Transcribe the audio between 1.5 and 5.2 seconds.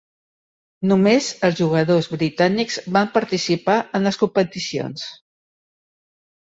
jugadors britànics van participar en les competicions.